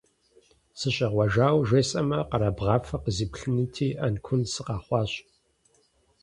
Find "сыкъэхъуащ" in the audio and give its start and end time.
4.51-5.11